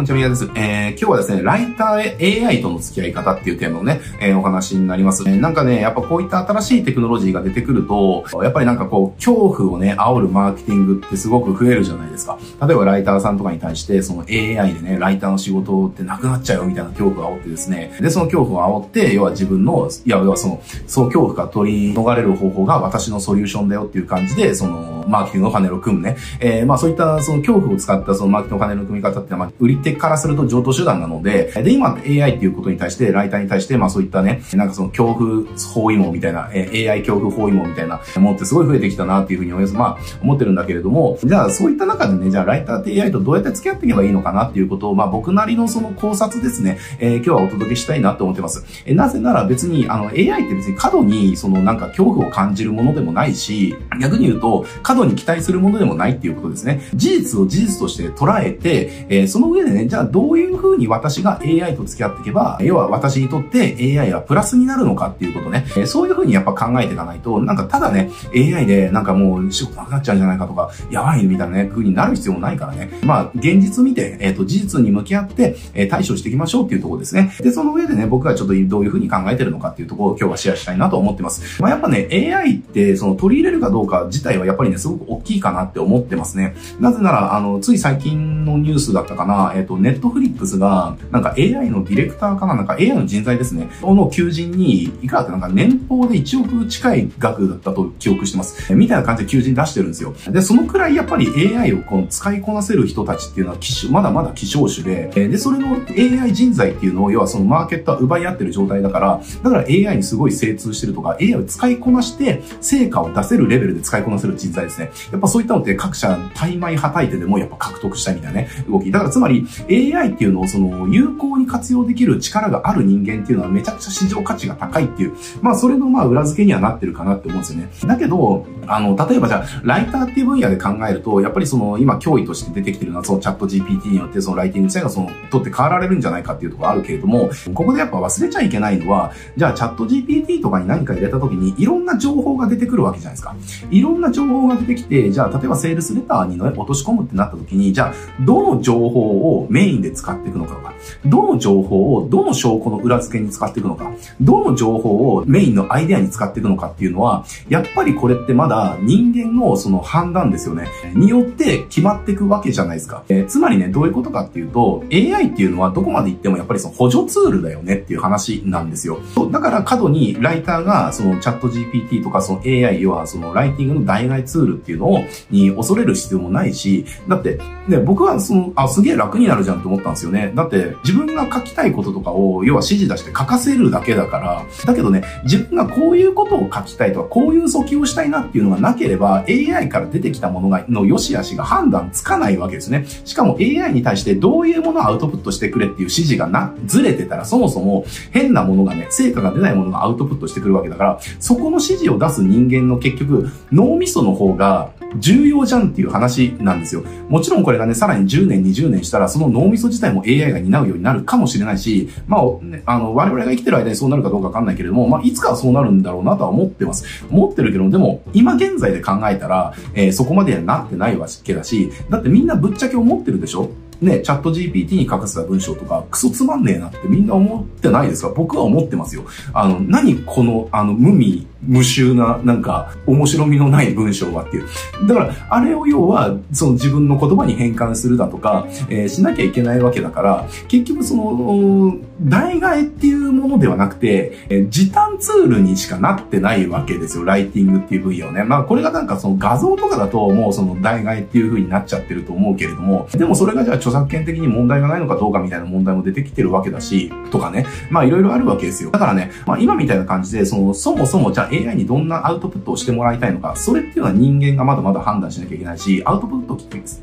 [0.00, 0.50] こんにちは、みやです。
[0.54, 5.24] えー、今日はですね、ライター AI との付き合い方っていうテーマのね、えー、お話になります。
[5.26, 12.38] えー、なんかね、やっぱこういった新しいテクノロジーが出てくると、やっぱりなんかこう、恐怖をね、煽るマーケティングってすごく増えるじゃないですか。
[12.66, 26.16] 例えばライターさんとかに対して、その AI でね、ライターの仕事ってなくなっちゃうよみたいな恐怖を煽ってですね、で、その恐怖を煽って、要は自分の、いや、要はその、その恐怖か取り逃れる方法が私のソリューションだよっていう感じで、その、マーケティングのパネルを組むね。
[26.38, 35.44] えー、まあそういったその恐怖を使ったそのマーケティングのパネルの組み方ってのは、まあ、売り手からすると上等手段なので、で、今 AI っていうことに対して、ライターに対して、まあそういったね、なんかその恐怖
[35.74, 39.74] 包囲網みたいな、え、AI 恐怖包囲網みたいなものってすごい増えてきたなっていうふうに思います。
[39.74, 48.64] まあ思ってるんだけれども、じゃあそういった中でね、じゃあライターって AI とどうやって付き合っていけばいいのかなっていうことを、まあ僕なりのその考察ですね、えー、今日はお届けしたいなと思ってます。
[48.86, 56.80] えー、なぜなら別に、あの AI って別に過度にそのなんか恐怖を感じるものでもないし、逆に言うと過度に期待するものでもないっていうことですね。
[56.94, 72.90] 事実を事実として捉えて、えー、その上でね、じゃあどういうふうに私が AI と付き合っていけば、要は私にとって AI はプラスになるのかっていうことね、え、そういうふうにやっぱ考えていかないと、なんかただね、AI でなんかもう仕事なくなっちゃうんじゃないかとか、やばいみたいなね、風になる必要もないからね。
[73.04, 77.32] まあ、現実見て、えっ、ー、と、事実に向き合って、え対処していきましょうっていうところですね。
[77.40, 81.62] で、その上でね、僕がちょっとどういうふうに考えてるのかっていうところを今日はシェアしたいなと思ってます。
[81.62, 86.56] まあ、やっぱね、AI ってその取り入れるかどうか自体はやっぱりね、すごく大きいかなって思ってますね。
[86.78, 98.74] なぜなら、あの、つい最近のニュースだったかな、え、ー、と、ネットフリックスが、なんか AI のディレクターかな、なんか AI の人材ですね、の求人に、いくらってなんか年俸で1億近い額だったと記憶してます。
[98.74, 100.14] みたいな感じで求人出してるんですよ。
[100.30, 103.58] で、そのくらいやっぱり AI をこの使いこなせる人たちっていうのは、
[103.90, 114.90] まだまだ希少種で、で、それの AI 人材っていうのを、要はそのマーケットは奪い合ってる状態だから、だから AI にすごい精通してるとか、AI を使いこなして、成果を出せるレベルで使いこなせる人材ですね。
[115.12, 118.90] やっぱそういったのって各社、大枚はたいてでもやっぱ獲得したいみたいなね、動き。
[118.90, 127.70] だからつまり AI っていうのをその有効に活用できる力がある人間っていうのはめちゃくちゃ市場価値が高いっていう、まあそれのまあ裏付けにはなってるかなって思うんですよね。
[127.86, 143.34] だけど、あの、例えばじゃあ、ライターっていう分野で考えると、やっぱりその今脅威として出てきてるのはそのチャット GPT によってそのライティング自体がその、取って変わられるんじゃないかっていうところあるけれども、ここでやっぱ忘れちゃいけないのは、じゃあチャット GPT とかに何か入れた時にいろんな情報が出てくるわけじゃないですか。
[143.70, 150.74] いろんな情報が出てきて、じゃあ例えばセールスレターに、ね、落とし込むってなった時に、じゃあどの情報をメインで使っていくのかとか、
[151.06, 160.68] どの情報をどの証拠の裏付けに使っていくのか、どの情報をメインのアイデアに使っていくのかっていうのは、やっぱりこれってまだ人間のその判断ですよね。
[160.94, 163.04] によって決まっていくわけじゃないですか。
[163.08, 168.98] えー、つまりね、どういうことかっていうと、AI っていうのはどこまで行ってもやっぱりその補助ツールだよねっていう話なんですよ。
[169.30, 175.00] だから過度にライターがそのチャット GPT とかその AI 要はそのライティングの代替ツールっていうのを、
[175.30, 180.32] に恐れる必要もないし、だって、ね、僕はその、あ、すげえ楽になるじゃんって思ったんですよね。
[180.34, 192.86] だって自分が書きたいこととかを、要は指示出して書かせるだけだから、だけどね、自分がこういうことを書きたいとか、こういう訴求をしたいなっていうのがなければ、AI から出てきたものが、の良し悪しが判断つかないわけですね。
[193.04, 206.82] しかも AI に対してどういうものをアウトプットしてくれっていう指示がな、ずれてたら、そもそも変なものがね、成果が出ないものがアウトプットしてくるわけだから、そこの指示を出す人間の結局、脳みその方が重要じゃんっていう話なんですよ。
[207.08, 216.84] もちろんこれがね、さらに10年、20年したら、その脳みそ自体も AI が担うようになるかもしれないし、まあ、ね、あの、我々が生きてる間にそうなるかどうかわかんないけれども、まあ、いつかはそうなるんだろうなとは思ってます。
[217.10, 223.50] 思ってるけど、でも、今現在で考えたら、えー、そこまではなってないわけだし、だってみんなぶっちゃけ思ってるでしょ？
[223.80, 228.10] ね、チャット GPT に書かせた文章とか、クソつまんねえなってみんな思ってないですか？
[228.10, 229.04] 僕は思ってますよ。
[229.32, 234.86] あの、何この、あの、無味、無臭な、なんか、面白みのない文章はっていう。
[234.86, 247.04] だから、あれを要は、その自分の言葉に変換するだとか、えー、しなきゃいけないわけだから、結局その、代替えっていうものではなくて、えー、時短ツールにしかなってないわけですよ。
[247.04, 248.24] ライティングっていう分野をね。
[248.24, 257.46] まあ、これがなんかその画像とかだと、もうその代替えっていう風になっちゃってると思うけれども、でもそれがじゃあ著作権的に問題がないのかどうかみたいな問題も出てきてるわけだし、とかね。
[257.70, 258.70] まあ、いろいろあるわけですよ。
[258.70, 266.38] だからね、まあ、今みたいな感じで、その、そもそもじゃあ AI にどんなアウトプットをしてもらいたいのか、それっていうのは人間がまだまだ判断しなきゃいけないし、アウトプット、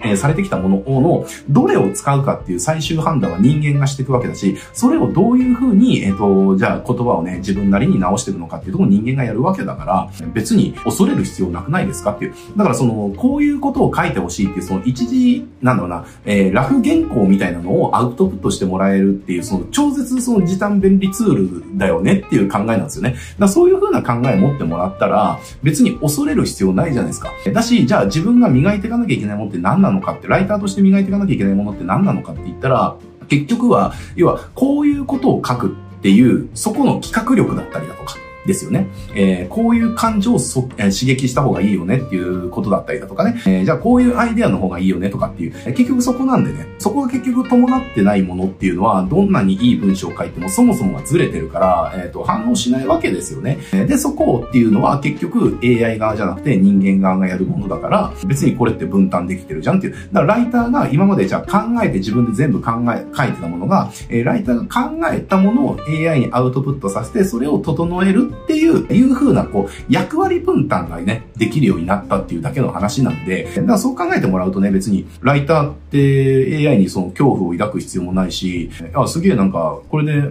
[0.00, 12.34] えー、されてきたものの、どれを使うかっていう最終判断は人間がしていくわけだし、それをどういうふうに、えっ、ー、と、じゃあ言葉をね、自分なりに直していくのかっていうとこを人間がやるわけだから、別に恐れる必要なくないですかっていう。
[12.56, 21.34] だからその、こういうことを書いてほしいっていう、その一時、なんだろうな、えー、ラフ原稿みたいなのをアウトプットしてもらえるっていう、その超絶その時短便利ツー
[21.72, 23.16] ルだよねっていう考えなんですよね。
[23.38, 27.30] だそういうふうな考ええ持ってもらったら、別に恐れる必要ないじゃないですか。
[27.52, 32.96] だし、じゃあ自分が磨いていかなきゃいけないものって何なのかって、ライターとして磨いていかなきゃいけないものって何なのかって言ったら、
[33.28, 38.16] 結局は、要は、こういうことを書くっていう、そこの企画力だったりだとか、
[38.46, 38.88] ですよね。
[39.14, 43.40] えー、こういう感情をそ、えー、刺激した方がいいよねっていうことだったりだとかね。
[43.46, 53.58] えー、じゃあこういうアイデアの方がいいよねとかっていう、結局そこなんでね、そこが結局伴ってないものっていうのは、どんなにいい文章を書いてもそもそもがずれてるから、えっ、ー、と、反応しないわけですよね。
[53.72, 59.94] で、そこっていうのは結局 AI 側じゃなくて人間側がやるものだから、別にこれって分担できてるじゃんっていう。
[60.12, 80.22] だからライターが今までじゃあ考えて自分で全部考え、書いてたものが、えー、ライターが考えたものを AI にアウトプットさせて、それを整えるっていう、いう風な、こう、役割分担がね、できるようになったっていうだけの話なんで、だからそう考えてもらうとね、別に、ライターって AI にその恐怖を抱く必要もないし、あ、すげえなんか、これで、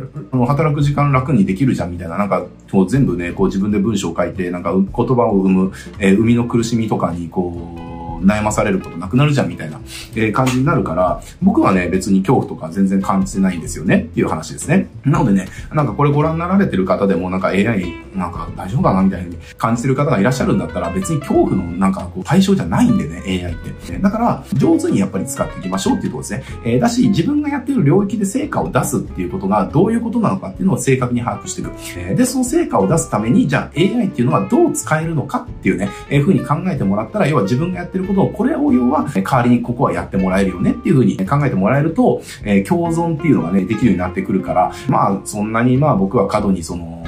[0.48, 7.81] 働く時間楽にできるじゃんみたいな、なんか、こう全部ね、こう自分で文章を書いて、なんか言葉を生む、えー、生みの苦しみとかに、こう、
[8.22, 9.80] 悩まされることなくなるじゃんみたいな、
[10.16, 14.90] えー、感じになるから、僕はね、別に恐怖とか全然感じてないんですよねっていう話ですね。
[15.04, 23.98] なのでね、なんかこれご覧になられてる方でもなんか AI なんか大丈夫かなみたいに感じてる方がいらっしゃるんだったら別に恐怖のなんかこう対象じゃないんでね、AI って。
[23.98, 26.44] だから上手にやっぱり使っていきましょうっていうころですね。
[26.66, 31.72] えー、だし自分がやってる領域で成果を出すっていうことがどういうことなのかっていうのを正確に把握していく。
[31.98, 47.02] えー、で、その成果を出すためにじゃあ AI っていうのはどう使えるのかっていうね、えー、ふうに考えてもらったら、要は自分がやってることをこれを要は、代わりにここはやってもらえるよねっていうふうに考えてもらえると、えー、共存っていうのがね、できるようになってくるから、まあ、そんなにまあ僕は過度にその、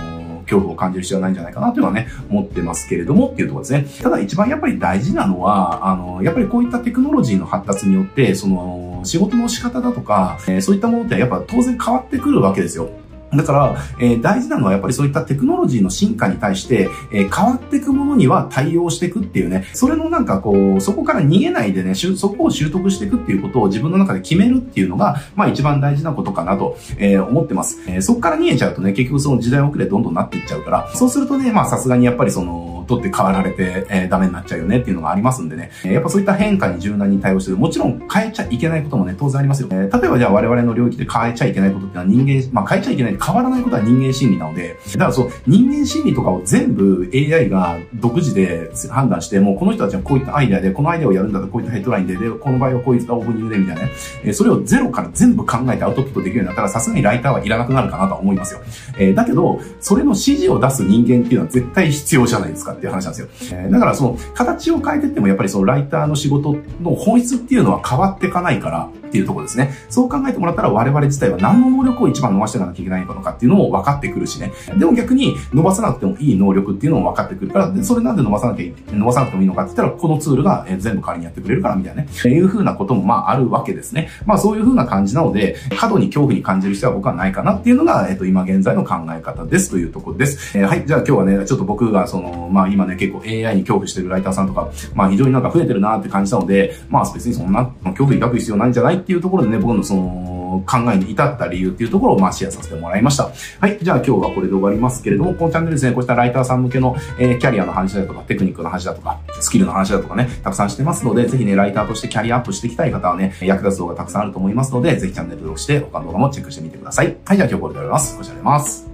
[0.44, 3.88] 恐怖を感じる必要はないんじゃないかなというのはね、思ってますけれどもっていうところですね。
[4.02, 12.90] ただ一番やっぱり大事なのは、あの、やっぱりこういったテクノロジーの発達によって、その、仕事の仕方だとか、えー、そういったものってやっぱ当然変わってくるわけですよ。
[13.36, 27.80] だから、えー、大事なのはやっぱりそういったテクノロジーの進化に対して、えー、変わっていくものには対応していくっていうね、それのなんかこう、そこから逃げないでね、そこを習得していくっていうことを自分の中で決めるっていうのが、まあ一番大事なことかなと、えー、思ってます。
[27.88, 37.58] え、そこから逃げちゃうとね、結局その時代遅れどんどんなっていっちゃうから、そうするとね、まあさすがにやっぱりその、取って変わられて、えー、ダメになっちゃうよねっていうのがありますんでね、やっぱそういった変化に柔軟に対応してる。
[37.58, 39.70] もちろん変えちゃいけないこともね、当然ありますよ。
[39.72, 53.92] えー、例えばじゃあ我々の領域で変えちゃいけないことっていうのは人間、まあ変えちゃいけない、変わらないことは人間心理なので、だからそう、人間心理とかを全部 AI が独自で判断して、もうこの人たちはこういったアイデアで、このアイデアをやるんだったらこういったヘッドラインで、で、この場合はこういったオープニングでみたいなね、
[54.24, 58.62] えー、それをゼロから全部考えてアウトプットできるようになったら、さすがにライターはいらなくなるかなとは思いますよ。
[58.98, 63.58] えー、だけど、それの指示を出す人間っていうのは絶対必要じゃないですかっていう話なんですよ。
[63.60, 69.76] えー、だからその形を変えてってもやっぱりそのライターの仕事の本質っていうのは変わっていかないから、っていうところですね。
[69.90, 74.52] そう考えてもらったら我々自体は何の能力を一番伸ばしていかなきゃいけないのかっていうのも分かってくるしね。
[74.76, 82.10] でも逆に伸ばさなくてもいい能力っていうのも分かってくるから、でそれなんで伸ばさなきゃ、伸ばさなくてもいいのかって言ったら、このツールが全部代わりにやってくれるからみたいなね。
[82.26, 84.10] いう風なこともまああるわけですね。
[84.26, 90.58] まあそういう風な感じなので、過度に恐怖に感じる必要は僕はないかなっていうのが、えっと今現在の考え方ですというところです。
[90.58, 90.84] えー、はい。
[90.86, 103.32] じゃあ今日はね、ちょっと僕がその、まあ今ね結構 AI に恐怖してるライターさんとか、まあ非常になんか増えてるなって感じたので、まあ別にそんな恐怖に抱く必要ないんじゃないっていうところでね、僕のその、考えに至った理由っていうところを、まあ、シェアさせてもらいました。
[103.60, 103.78] はい。
[103.82, 117.18] じゃあ今日はこれで終わりますけれども、このチャンネルですね、こうしたライターさん向けの、えー、キャリアの話だとか、テクニックの話だとか、スキルの話だとかね、たくさんしてますので、ぜひね、ライターとしてキャリアアップしていきたい方はね、役立つ動画たくさんあると思いますので、ぜひチャンネル登録して、他の動画もチェックしてみてください。
[117.26, 117.38] はい。
[117.38, 118.18] じゃあ今日これで終わります。
[118.18, 118.93] こちらでます。